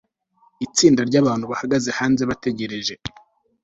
Itsinda 0.65 1.01
ryabantu 1.09 1.45
bahagaze 1.51 1.89
hanze 1.99 2.21
bategereje 2.29 2.93